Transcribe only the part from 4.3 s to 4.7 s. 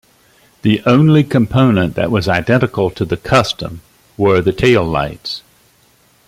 the